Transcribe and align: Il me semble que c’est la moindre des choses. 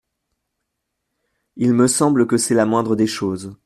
Il 1.57 1.73
me 1.73 1.87
semble 1.87 2.25
que 2.25 2.35
c’est 2.39 2.55
la 2.55 2.65
moindre 2.65 2.95
des 2.95 3.05
choses. 3.05 3.55